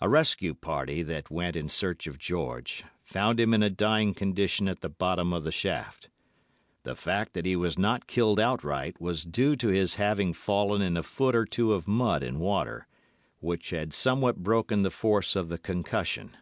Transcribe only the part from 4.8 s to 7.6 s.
the bottom of the shaft. The fact that he